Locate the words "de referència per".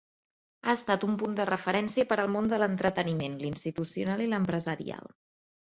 1.39-2.17